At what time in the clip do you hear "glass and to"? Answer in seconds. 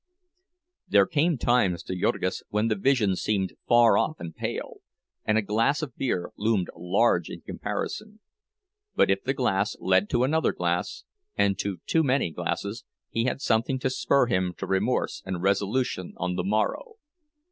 10.53-11.81